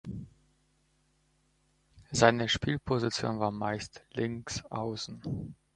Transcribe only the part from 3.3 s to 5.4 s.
war meist Linksaußen.